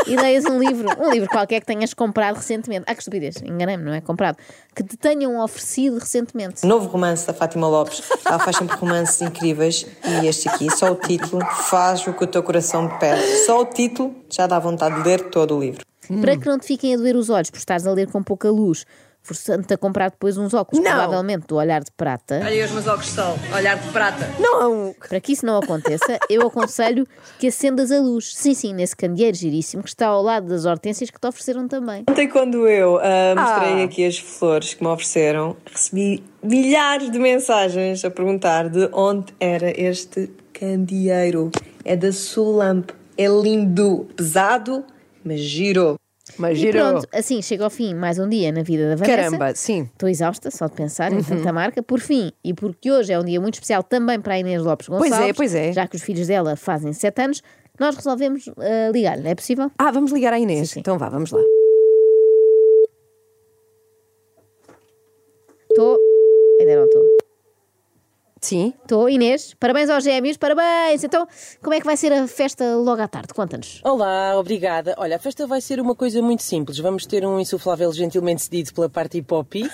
e 0.08 0.15
leias 0.15 0.46
um 0.46 0.58
livro, 0.58 0.88
um 1.00 1.12
livro 1.12 1.30
qualquer 1.30 1.60
que 1.60 1.65
tenhas 1.65 1.94
comprado 1.94 2.36
recentemente. 2.36 2.86
Ah, 2.88 2.94
que 2.94 3.01
estupidez, 3.01 3.38
enganei-me, 3.44 3.84
não 3.84 3.94
é? 3.94 4.01
Comprado. 4.01 4.38
Que 4.74 4.84
te 4.84 4.98
tenham 4.98 5.42
oferecido 5.44 5.98
recentemente. 5.98 6.65
Novo 6.65 6.88
romance 6.88 7.25
da 7.25 7.34
Fátima 7.34 7.68
Lopes. 7.68 8.01
Ela 8.25 8.39
faz 8.39 8.58
sempre 8.58 8.75
romances 8.77 9.22
incríveis 9.22 9.86
e 10.04 10.27
este 10.27 10.50
aqui, 10.50 10.70
só 10.75 10.92
o 10.92 10.96
título, 10.96 11.46
faz 11.46 12.06
o 12.08 12.13
que 12.13 12.24
o 12.24 12.27
teu 12.27 12.44
coração 12.44 12.89
pede. 13.00 13.46
Só 13.46 13.62
o 13.62 13.65
título 13.65 14.15
já 14.30 14.48
dá 14.48 14.60
vontade 14.60 14.96
de 14.96 15.08
ler 15.08 15.30
todo 15.30 15.56
o 15.56 15.60
livro. 15.60 15.86
Para 16.22 16.38
que 16.38 16.48
não 16.48 16.60
te 16.60 16.68
fiquem 16.68 16.94
a 16.94 16.98
doer 16.98 17.15
os 17.15 17.30
olhos 17.30 17.50
por 17.50 17.58
estares 17.58 17.88
a 17.88 17.92
ler 17.92 18.12
com 18.12 18.22
pouca 18.22 18.50
luz, 18.50 18.86
forçando-te 19.25 19.74
a 19.74 19.77
comprar 19.77 20.10
depois 20.12 20.38
uns 20.38 20.53
óculos, 20.53 20.84
Não. 20.84 20.91
provavelmente 20.91 21.48
do 21.48 21.55
olhar 21.55 21.84
de 21.84 21.91
prata. 21.91 22.36
Olha 22.36 22.48
aí 22.48 22.63
os 22.63 22.72
meus 22.72 22.86
óculos 22.88 23.08
de 23.08 23.12
sol, 23.13 23.38
olhar 23.55 23.77
de 23.77 23.88
prata. 23.91 24.29
Não! 24.39 24.96
Para 25.10 25.20
que 25.20 25.34
isso 25.34 25.46
não 25.46 25.58
aconteça, 25.58 26.20
eu 26.29 26.48
aconselho 26.48 27.08
que 27.39 27.48
acendas 27.48 27.91
a 27.91 28.00
luz. 28.00 28.34
Sim, 28.36 28.53
sim, 28.53 28.74
nesse 28.74 28.96
candeeiro 28.96 29.36
giríssimo 29.36 29.82
que 29.84 29.89
está 29.89 30.08
ao 30.08 30.22
lado 30.22 30.48
das 30.48 30.65
hortênsias 30.65 31.10
que 31.10 31.20
te 31.20 31.27
ofereceram 31.27 31.67
também. 31.67 32.03
Ontem, 32.10 32.29
quando 32.29 32.67
eu 32.67 33.00
ah, 33.01 33.34
mostrei 33.36 33.82
Ah. 33.82 33.86
aqui 33.86 34.05
as 34.05 34.17
flores 34.20 34.74
que 34.74 34.84
me 34.84 34.89
ofereceram, 34.89 35.58
recebi 35.72 36.24
milhares 36.44 37.10
de 37.12 37.17
mensagens 37.17 38.05
a 38.05 38.12
perguntar 38.12 38.70
de 38.70 38.88
onde 38.94 39.34
era 39.39 39.70
este 39.79 40.29
candeeiro. 40.53 41.51
É 41.84 41.96
da 41.96 42.12
Sulamp. 42.12 42.89
É 43.17 43.27
lindo, 43.27 44.08
pesado, 44.15 44.84
mas 45.24 45.39
girou. 45.39 45.96
Mas 46.38 46.58
E 46.58 46.62
girou. 46.62 46.92
pronto, 46.92 47.08
assim 47.13 47.42
chega 47.42 47.63
ao 47.63 47.70
fim 47.70 47.94
mais 47.94 48.20
um 48.20 48.27
dia 48.27 48.51
na 48.51 48.62
vida 48.63 48.89
da 48.89 48.96
Vanessa. 48.96 49.15
Caramba, 49.30 49.56
sim. 49.56 49.89
Estou 49.94 50.10
exausta 50.10 50.51
só 50.51 50.68
de 50.68 50.74
pensar 50.74 51.12
Uhum. 51.12 51.20
em 51.20 51.24
tanta 51.24 51.54
marca. 51.54 51.82
Por 51.82 52.00
fim, 52.00 52.32
e 52.44 52.54
porque 52.54 52.92
hoje 52.92 53.13
é 53.13 53.20
um 53.20 53.24
dia 53.24 53.39
muito 53.39 53.54
especial 53.56 53.82
também 53.84 54.20
para 54.20 54.34
a 54.34 54.39
Inês 54.39 54.62
Lopes 54.63 54.88
Pois 54.88 55.04
é, 55.06 55.10
Gonçalves, 55.10 55.36
pois 55.38 55.56
é. 55.56 55.72
já 55.74 55.88
que 55.88 55.96
os 55.96 56.01
filhos 56.01 56.27
dela 56.27 56.56
fazem 56.56 56.92
7 56.94 57.22
anos, 57.22 57.42
nós 57.80 57.96
resolvemos 57.96 58.50
ah, 58.58 58.92
ligar-lhe. 58.92 59.27
É 59.27 59.36
possível? 59.36 59.72
Ah, 59.77 59.92
vamos 59.92 60.12
ligar 60.12 60.34
à 60.34 60.39
Inês. 60.39 60.70
Sim, 60.70 60.74
sim. 60.75 60.80
Então 60.82 60.98
vá, 60.98 61.10
vamos 61.10 61.32
lá. 61.32 61.42
Estou. 65.70 65.98
Ainda 66.60 66.75
não 66.77 66.86
estou. 66.86 67.04
Sim. 68.45 68.75
Estou, 68.83 69.09
Inês. 69.09 69.55
Parabéns 69.59 69.89
aos 69.89 70.03
gêmeos, 70.03 70.37
parabéns. 70.37 71.03
Então, 71.03 71.27
como 71.63 71.73
é 71.73 71.79
que 71.79 71.85
vai 71.85 71.97
ser 71.97 72.13
a 72.13 72.27
festa 72.27 72.75
logo 72.75 73.01
à 73.01 73.07
tarde? 73.07 73.33
Conta-nos. 73.33 73.81
Olá, 73.83 74.37
obrigada. 74.37 74.93
Olha, 74.99 75.15
a 75.15 75.19
festa 75.19 75.47
vai 75.47 75.59
ser 75.59 75.79
uma 75.79 75.95
coisa 75.95 76.21
muito 76.21 76.43
simples. 76.43 76.77
Vamos 76.77 77.07
ter 77.07 77.25
um 77.25 77.39
insuflável 77.39 77.91
gentilmente 77.91 78.43
cedido 78.43 78.71
pela 78.71 78.87
Party 78.87 79.23
Poppy, 79.23 79.67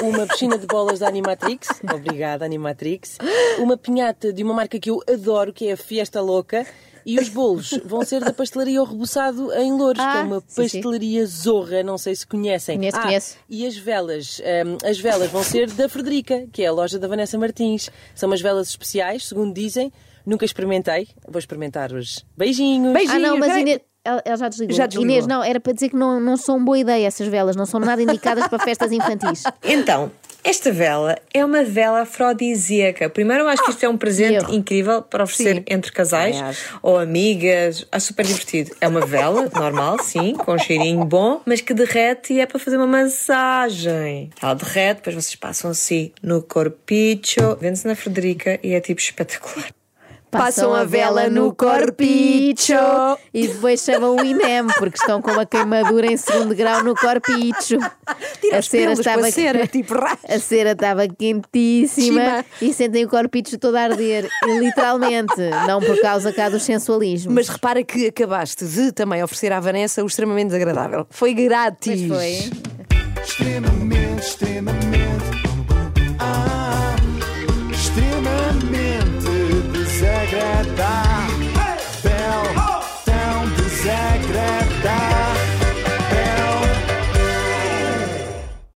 uma 0.00 0.24
piscina 0.28 0.56
de 0.56 0.68
bolas 0.68 1.00
da 1.00 1.08
Animatrix, 1.08 1.68
obrigada 1.82 2.44
Animatrix, 2.44 3.18
uma 3.58 3.76
pinhata 3.76 4.32
de 4.32 4.44
uma 4.44 4.54
marca 4.54 4.78
que 4.78 4.88
eu 4.88 5.02
adoro, 5.12 5.52
que 5.52 5.66
é 5.66 5.72
a 5.72 5.76
Fiesta 5.76 6.20
Louca, 6.20 6.64
e 7.04 7.18
os 7.18 7.28
bolos 7.28 7.70
vão 7.84 8.02
ser 8.04 8.20
da 8.20 8.32
pastelaria 8.32 8.80
O 8.82 8.84
Rebuçado 8.84 9.52
em 9.54 9.72
Louros, 9.72 10.00
que 10.02 10.08
é 10.08 10.20
Ah, 10.20 10.22
uma 10.22 10.40
sim, 10.40 10.44
sim. 10.48 10.62
pastelaria 10.62 11.26
zorra, 11.26 11.82
não 11.82 11.98
sei 11.98 12.14
se 12.14 12.26
conhecem. 12.26 12.76
Conheço, 12.78 12.96
Ah, 12.98 13.02
conheço. 13.02 13.36
E 13.48 13.66
as 13.66 13.76
velas, 13.76 14.40
hum, 14.66 14.78
as 14.88 14.98
velas 14.98 15.30
vão 15.30 15.42
ser 15.42 15.70
da 15.70 15.88
Frederica, 15.88 16.46
que 16.52 16.62
é 16.62 16.66
a 16.66 16.72
loja 16.72 16.98
da 16.98 17.08
Vanessa 17.08 17.36
Martins. 17.38 17.90
São 18.14 18.28
umas 18.28 18.40
velas 18.40 18.68
especiais, 18.68 19.26
segundo 19.26 19.52
dizem. 19.54 19.92
Nunca 20.24 20.44
experimentei. 20.44 21.08
Vou 21.28 21.38
experimentar 21.40 21.92
hoje. 21.92 22.20
Beijinhos. 22.36 22.92
Beijinhos. 22.92 23.16
Ah, 23.24 23.28
não, 23.28 23.36
mas. 23.38 23.56
Inês. 23.56 23.80
Ela, 24.04 24.20
ela 24.24 24.36
já 24.36 24.48
desligou. 24.48 24.76
Já 24.76 24.86
desligou. 24.86 25.10
Inês, 25.10 25.26
não, 25.28 25.44
era 25.44 25.60
para 25.60 25.72
dizer 25.72 25.88
que 25.88 25.94
não, 25.96 26.18
não 26.18 26.36
são 26.36 26.64
boa 26.64 26.76
ideia 26.76 27.06
essas 27.06 27.26
velas, 27.28 27.54
não 27.54 27.64
são 27.66 27.78
nada 27.78 28.02
indicadas 28.02 28.48
para 28.48 28.58
festas 28.58 28.90
infantis. 28.90 29.44
Então, 29.62 30.10
esta 30.44 30.72
vela 30.72 31.16
é 31.32 31.44
uma 31.44 31.62
vela 31.62 32.02
afrodisíaca. 32.02 33.08
Primeiro, 33.08 33.44
eu 33.44 33.48
acho 33.48 33.64
que 33.64 33.70
isto 33.70 33.84
é 33.84 33.88
um 33.88 33.96
presente 33.96 34.44
erro. 34.44 34.54
incrível 34.54 35.02
para 35.02 35.24
oferecer 35.24 35.56
Sim. 35.56 35.64
entre 35.68 35.92
casais 35.92 36.40
acho. 36.40 36.78
ou 36.82 36.98
amigas. 36.98 37.86
É 37.90 37.98
super 37.98 38.26
divertido. 38.26 38.74
É 38.80 38.88
uma 38.88 39.06
vela 39.06 39.48
normal, 39.54 39.98
sim, 40.02 40.34
com 40.34 40.54
um 40.54 40.58
cheirinho 40.58 41.04
bom, 41.04 41.40
mas 41.46 41.60
que 41.60 41.72
derrete 41.72 42.34
e 42.34 42.40
é 42.40 42.46
para 42.46 42.58
fazer 42.58 42.76
uma 42.76 42.86
massagem. 42.86 44.30
Ela 44.40 44.54
derrete, 44.54 44.96
depois 44.96 45.14
vocês 45.14 45.36
passam 45.36 45.70
assim 45.70 46.12
no 46.22 46.42
corpicho. 46.42 47.56
Vende-se 47.60 47.86
na 47.86 47.94
Frederica 47.94 48.58
e 48.62 48.74
é 48.74 48.80
tipo 48.80 49.00
espetacular. 49.00 49.68
Passam 50.38 50.74
a 50.74 50.84
vela 50.84 51.28
no 51.28 51.54
corpicho. 51.54 52.72
e 53.34 53.48
depois 53.48 53.82
chamam 53.82 54.16
o 54.16 54.24
INEM 54.24 54.66
porque 54.78 54.96
estão 54.96 55.20
com 55.20 55.30
uma 55.30 55.44
queimadura 55.44 56.06
em 56.06 56.16
segundo 56.16 56.54
grau 56.54 56.82
no 56.82 56.94
corpicho. 56.94 57.78
Tira 58.40 58.58
os 58.58 58.68
pelos 58.68 59.00
com 59.00 59.10
a 59.10 59.30
cera, 59.30 59.66
tipo 59.66 59.94
a 59.94 60.38
cera 60.38 60.72
estava 60.72 61.06
quentíssima 61.06 62.22
Chima. 62.22 62.44
e 62.60 62.72
sentem 62.72 63.04
o 63.04 63.08
corpicho 63.08 63.58
todo 63.58 63.76
a 63.76 63.82
arder, 63.82 64.28
literalmente, 64.58 65.34
não 65.66 65.80
por 65.80 66.00
causa 66.00 66.32
cá 66.32 66.48
dos 66.48 66.62
sensualismos. 66.62 67.34
Mas 67.34 67.48
repara 67.48 67.82
que 67.84 68.06
acabaste 68.06 68.64
de 68.64 68.90
também 68.92 69.22
oferecer 69.22 69.52
à 69.52 69.60
Vanessa 69.60 70.02
o 70.02 70.06
extremamente 70.06 70.46
desagradável. 70.46 71.06
Foi 71.10 71.34
grátis. 71.34 72.08
Pois 72.08 72.48
foi. 72.48 73.22
Extremamente, 73.22 74.22
extremamente, 74.22 75.11